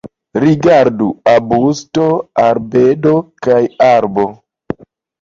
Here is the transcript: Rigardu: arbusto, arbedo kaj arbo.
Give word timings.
Rigardu: 0.43 1.09
arbusto, 1.33 2.09
arbedo 2.49 3.17
kaj 3.49 3.63
arbo. 3.93 4.31